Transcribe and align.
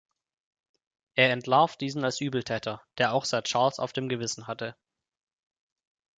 Er 1.13 1.31
entlarvt 1.31 1.79
diesen 1.79 2.03
als 2.03 2.21
Übeltäter, 2.21 2.81
der 2.97 3.13
auch 3.13 3.23
Sir 3.23 3.43
Charles 3.43 3.77
auf 3.77 3.93
dem 3.93 4.09
Gewissen 4.09 4.47
hatte. 4.47 4.75